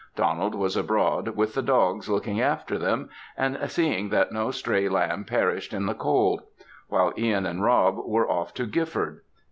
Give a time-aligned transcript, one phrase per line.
[0.15, 3.07] Donald was abroad, with the dogs looking after them,
[3.37, 6.41] and seeing that no stray lamb perished in the cold;
[6.89, 9.21] while Ihan and Rob were off to Gifford.